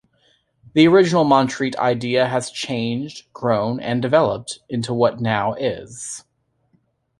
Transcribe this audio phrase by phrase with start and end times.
[0.73, 6.23] The original Montreat idea has changed, grown and developed into what now is.